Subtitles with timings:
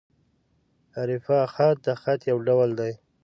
[1.07, 2.93] رِقاع خط؛ د خط یو ډول دﺉ.